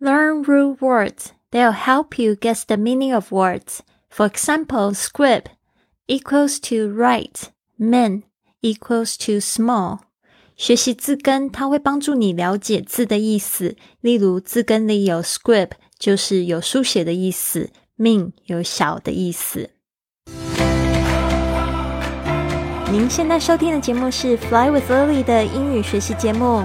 [0.00, 1.32] Learn root words.
[1.50, 3.80] They'll help you guess the meaning of words.
[4.10, 5.50] For example, script
[6.06, 8.24] equals to right, men
[8.62, 10.00] equals to small.
[10.56, 13.76] 学习字根，它会帮助你了解字的意思。
[14.00, 19.70] 例如，字根里有 script，就是有书写的意思；mean 有小的意思。
[22.92, 26.64] 您现在收听的节目是 Fly with Lily 的英语学习节目，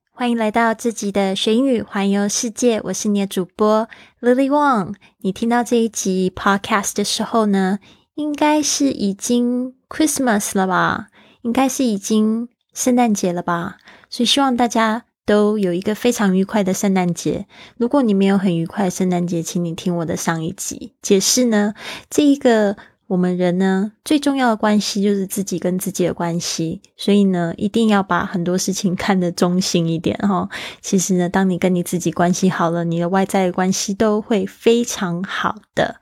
[0.21, 3.89] 欢迎来到自己的学英语环游世界，我是你的主播
[4.21, 4.93] Lily Wong。
[5.21, 7.79] 你听到这一集 Podcast 的时候呢，
[8.13, 11.07] 应该是已经 Christmas 了吧？
[11.41, 13.77] 应该是已经圣诞节了吧？
[14.11, 17.47] 所以希望大家都有一个非常愉快的圣诞节。
[17.77, 21.73] 如果你没有很愉快的圣诞节，请你听我的上一集解释呢。
[22.11, 22.77] 这一个。
[23.11, 30.47] 我们人呢，最重要的关系就是自己跟自己的关系，所以呢，一定要把很多事情看得中心一点哈。
[30.79, 35.99] 其实呢，当你跟你自己关系好了，你的外在的关系都会非常好的。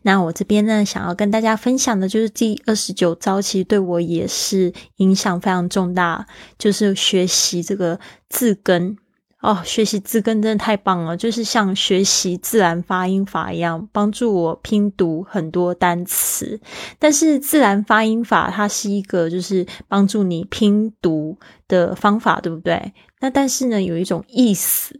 [0.00, 6.26] 那我这边呢，想要跟大家分享的就是第二十九招，其实对我也是影响非常重大，
[6.58, 8.96] 就是学习这个字根。
[9.42, 16.58] 哦，学习字根真的太棒了，就是像学习自然发音法一样，帮助我拼读很多单词。
[16.98, 22.92] 但是自然发音法它是一个就是帮助你拼读的方法，对不对？
[23.20, 24.98] 那但是呢，有一种意思，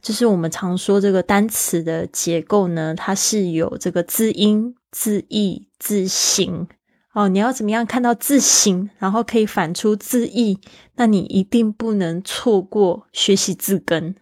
[0.00, 6.68] 就是我们常说这个单词的结构呢，它是有这个字音、字义、字形。
[7.14, 10.58] 哦，你要怎么样看到字形，然后可以反出字义？
[10.96, 14.16] 那你一定不能错过学习字根。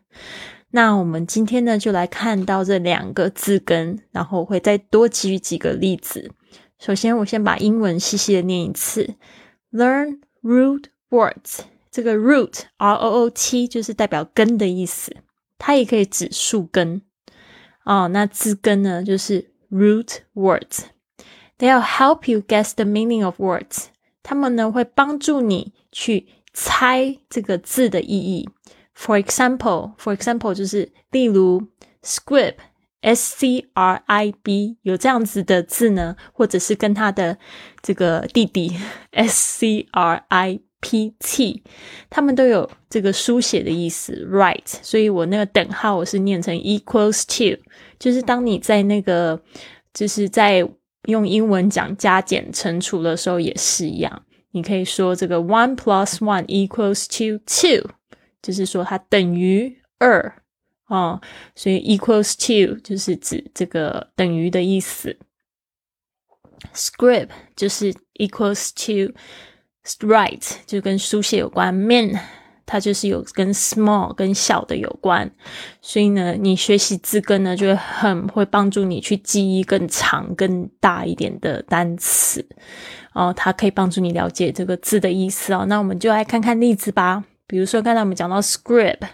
[0.73, 6.31] 那我们今天呢，就来看到这两个字根，然后会再多举几个例子。
[6.79, 9.15] 首先，我先把英文细细的念一次
[9.73, 11.61] ：Learn root words。
[11.91, 15.17] 这个 root R O O T 就是代表根的意思，
[15.57, 17.01] 它也可以指树根。
[17.85, 20.85] 哦，那字根呢，就是 root words。
[21.58, 23.86] They'll help you guess the meaning of words。
[24.22, 28.50] 他们呢会帮助你去猜这个字的意义。
[28.96, 31.68] For example，for example 就是例如
[32.04, 37.38] scrib，s c r i b 有这样子的字呢，或者是跟他的
[37.82, 38.76] 这个弟弟
[39.12, 41.64] s c r i p t，
[42.10, 44.78] 他们都有这个书写的意思，write。
[44.82, 47.62] 所以我那个等号我是念成 equals to，
[47.98, 49.42] 就是当你在那个
[49.94, 50.68] 就是在
[51.05, 57.91] 用英文讲加减乘除的时候也是一样，你可以说这个 one plus one equals to two，
[58.41, 60.43] 就是说它等于二
[60.87, 61.21] 哦，
[61.55, 65.17] 所以 equals to 就是指这个等于的意思。
[66.75, 69.13] script 就是 equals to
[70.07, 71.75] write，就跟书写有关。
[71.75, 72.17] men
[72.73, 75.31] 它就是有跟 small 跟小的有关，
[75.83, 82.43] 所以呢，你学习字根呢，就会很会帮助你去记忆更长、更大一点的单词
[83.13, 83.31] 哦。
[83.37, 85.67] 它可以帮助你了解这个字的意思哦。
[85.69, 87.23] 那我们就来看看例子吧。
[87.47, 89.07] 比如说刚才我们讲到 scribe，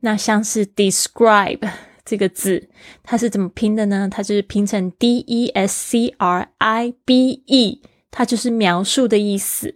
[0.00, 1.60] 那像是 describe
[2.04, 2.68] 这个字，
[3.04, 4.08] 它是怎么拼的呢？
[4.10, 9.72] 它就是拼成 d e s c r i b e，它就是描述的意思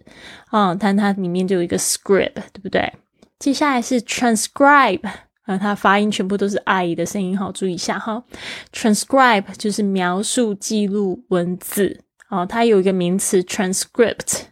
[0.50, 0.76] 哦。
[0.80, 2.92] 但它里面就有一个 scribe，对不对？
[3.40, 5.00] 接下来是 transcribe
[5.44, 8.22] 啊，它发音全部都是 i 的声音，好注意一下哈。
[8.70, 14.42] transcribe 就是描述、记录文字哦，它有一个名词 transcript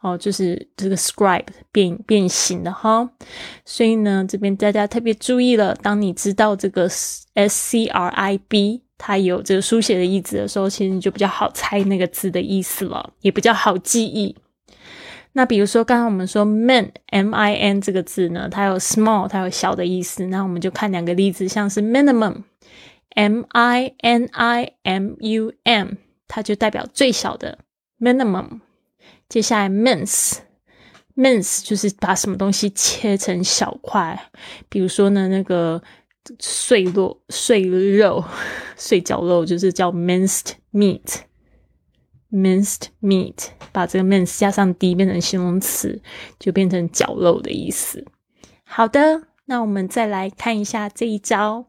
[0.00, 3.08] 哦，就是这个 scribe 变变形的哈。
[3.64, 14.34] 所以呢，这边大家特别注意了，当你知道这个 s c r i b 它有这个书写的意思的时候，其实你就比较好猜那个字的意思了，也比较好记忆。
[15.34, 20.26] 那比如说，刚刚我们说 min m i n 这个字呢，它有 small，它有小的意思。
[20.26, 22.42] 那我们就看两个例子，像是 minimum
[23.14, 25.92] m i n i m u m，
[26.28, 27.58] 它就代表最小的
[27.98, 28.60] minimum。
[29.28, 34.30] 接下来 mince，mince 就是把什么东西切成小块，
[34.68, 35.82] 比如说呢，那个
[36.38, 38.22] 碎肉、碎肉、
[38.76, 41.22] 碎绞肉，就是叫 minced meat。
[42.32, 46.00] Minced meat，把这个 mince 加上 d 变成形容词，
[46.38, 48.06] 就变成绞肉的意思。
[48.64, 51.66] 好的，那我们再来看一下这一招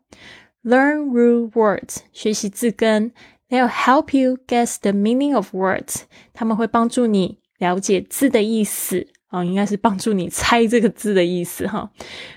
[0.63, 3.11] ：Learn root words，学习字根。
[3.49, 6.03] They'll help you guess the meaning of words。
[6.33, 9.07] 他们会帮助你了解字的意思。
[9.32, 11.90] 哦，应该是帮助你猜这个字的意思哈。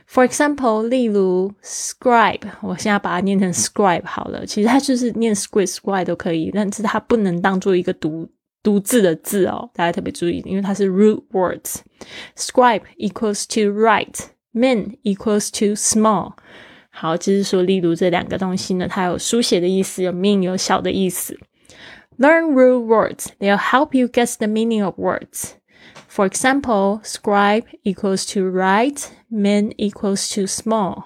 [0.10, 4.46] For example，例如 scribe，我现在把它念成 scribe 好了。
[4.46, 8.30] 其实它就是念 scribe、scribe 都可以，但是它不能当做一个读
[8.62, 9.69] 读字的字哦。
[9.74, 16.34] 大家特别注意，因为它是 root words。Scribe equals to write，mean equals to small。
[16.90, 21.40] 好，就是说，例如这两个东西呢，它有书写的意思，有 mean 有小的意思。
[22.19, 25.52] Learn root words; they'll help you guess the meaning of words.
[26.08, 31.04] For example, scribe equals to write, mean equals to small.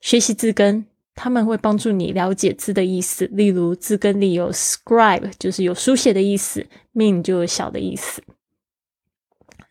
[0.00, 3.26] 学习字根，他们会帮助你了解字的意思。
[3.26, 8.22] 例如，字根里有 scribe，就是有书写的意思；mean 就有小的意思。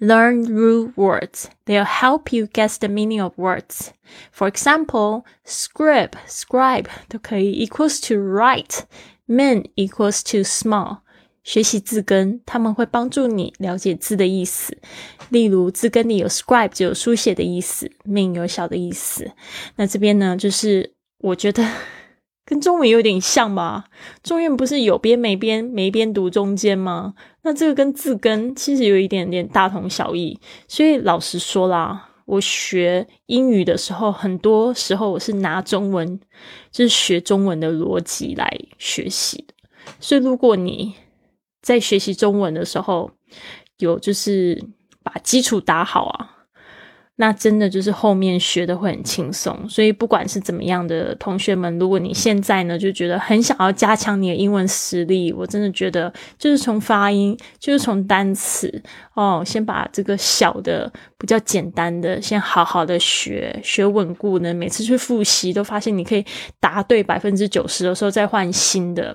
[0.02, 1.46] Learn root words.
[1.66, 3.92] They'll help you guess the meaning of words.
[4.34, 8.82] For example, scribe, scribe 都可以 equals to write,
[9.26, 10.98] mean equals to small.
[11.43, 14.77] 学习字根，他们会帮助你了解字的意思。
[15.31, 19.31] 例如，字根里有 scribe 就有书写的意思，min 有小的意思。
[19.77, 21.67] 那这边呢，就是我觉得
[22.45, 23.85] 跟中文有点像吧？
[24.23, 27.15] 中文不是有边没边，没边读中间吗？
[27.43, 30.39] 那这个跟字根其实有一点点大同小异。
[30.69, 36.21] 所以老实说啦，我学英语的时候，很多时候我是拿中文，
[36.71, 39.55] 就是学中文的逻辑来学习的。
[40.01, 40.95] 所以如果你
[41.62, 43.11] 在学习中文的时候，
[43.79, 44.62] 有就是
[45.03, 46.37] 把基础打好啊。
[47.17, 64.55] 那真的就是后面学的会很轻松，所以不管是怎么样的同学们，如果你现在呢就觉得很想要加强你的英文实力，我真的觉得就是从发音，就是从单词哦，先把这个小的比较简单的先好好的学学稳固呢。
[64.55, 66.25] 每次去复习都发现你可以
[66.59, 69.15] 答对百分之九十的时候再换新的。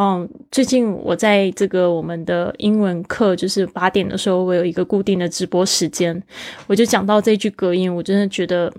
[0.00, 6.22] 嗯，最近我在这个我们的英文课，就是八点的时候，我有一个固定的直播时间，
[6.68, 8.72] 我就讲到这句格言，我真的觉得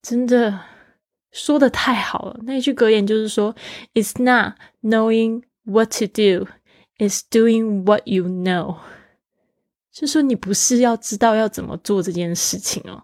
[0.00, 0.58] 真的
[1.32, 2.40] 说的太好了。
[2.44, 3.54] 那一句格言就是说
[3.92, 6.46] ，It's not knowing what to do,
[6.98, 8.76] is doing what you know。
[9.92, 13.02] 就说你不是要知道要怎么做这件事情哦，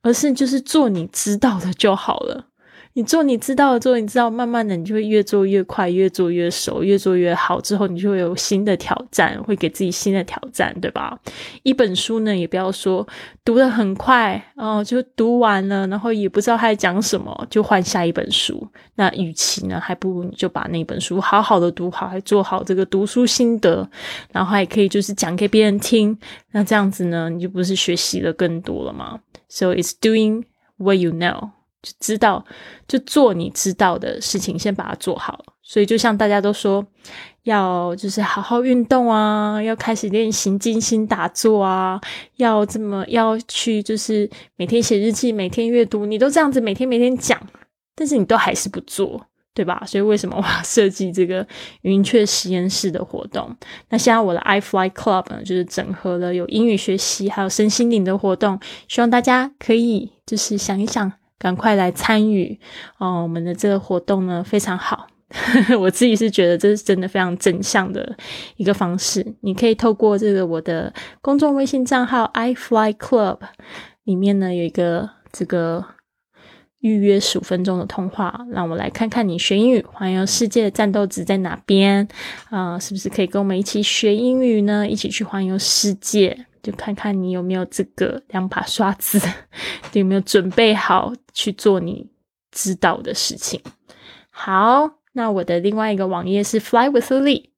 [0.00, 2.46] 而是就是做你知道的就好了。
[2.94, 7.58] 你做你知道的做，你知道，慢慢的你就会越做越快，越做越熟，越做越好。
[7.60, 11.18] 之后你就会有新的挑战，会给自己新的挑战，对吧？
[11.62, 13.06] 一本书呢，也不要说
[13.44, 18.68] 读的很快哦，就读完了，然后也不知道他在讲什么，就换下一本书。
[18.96, 23.88] 那与其呢，还不如你就把那本书好好的读好，还做好这个读书心得，
[24.32, 26.14] 然后还可以就是讲给别人听。
[26.50, 30.44] 那这样子呢，你就不是学习了更多了吗？So it's doing
[30.76, 31.52] what you know.
[31.82, 32.44] 就知道，
[32.86, 35.44] 就做你知道的事情，先把它做好。
[35.62, 36.84] 所以，就像大家都说，
[37.44, 42.00] 要就是好好运动啊，要开始练习静心打坐啊，
[42.36, 47.40] 要这么要去就是每天写日记，每天阅读，你都这样子每天每天讲，
[47.94, 49.24] 但是你都还是不做，
[49.54, 49.82] 对吧？
[49.86, 51.46] 所以，为什么我要设计这个
[51.82, 53.56] 云雀实验室的活动？
[53.88, 61.12] 那现在我的 iFly Club 呢，就是整合了有英语学习，还有身心灵的活动，希望大家可以就是想一想。
[61.42, 62.56] 赶快来参与
[62.98, 63.20] 哦！
[63.20, 65.08] 我们的这个活动呢非常好，
[65.80, 68.16] 我自己是觉得这是真的非常正向的
[68.54, 69.26] 一个方式。
[69.40, 73.38] 你可以透过这个我的公众微信账号 iFly Club
[74.04, 75.84] 里面呢有一个这个
[76.78, 82.06] 预约十五分钟的通话，让我来看看你学英语环游世界的战斗值在哪边
[82.50, 82.78] 啊？
[82.78, 84.88] 是不是可以跟我们一起学英语呢？
[84.88, 86.46] 一起去环游世界？
[86.62, 89.20] 就看看你有没有这个两把刷子，
[89.92, 92.10] 有没有准备好去做你
[92.50, 93.60] 知道的事情。
[94.30, 97.50] 好，那我的另外一个网页是 flywithlily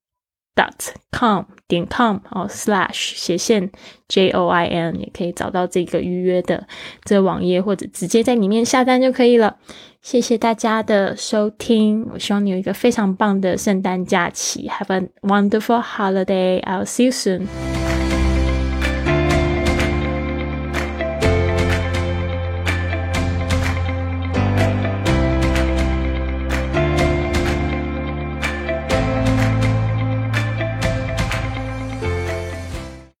[0.55, 3.71] dot com 点 com 哦 slash 斜线
[4.07, 6.67] j o i n，也可以找到这个预约的
[7.03, 9.57] 这个网页，或者直接在里面下单就可以了。
[10.01, 14.69] 谢谢大家的收听，我希望你有一个非常棒的圣诞假期。
[14.69, 16.61] Have a wonderful holiday!
[16.61, 17.74] I'll see you soon.